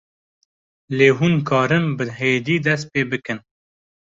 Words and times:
lê 0.97 1.09
hûn 1.17 1.35
karin 1.49 1.85
bi 1.97 2.05
hêdî 2.19 2.57
dest 2.65 2.85
pê 2.93 3.01
bikin 3.11 3.39